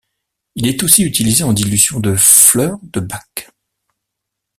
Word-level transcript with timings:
Il 0.55 0.65
est 0.67 0.81
aussi 0.81 1.03
utilisé 1.03 1.43
en 1.43 1.53
dilution 1.53 1.99
de 1.99 2.15
fleurs 2.15 2.79
de 2.81 3.01
Bach. 3.01 3.51